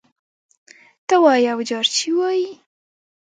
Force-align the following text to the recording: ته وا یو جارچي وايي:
ته 1.07 1.15
وا 1.23 1.33
یو 1.47 1.59
جارچي 1.69 2.09
وايي: 2.17 2.49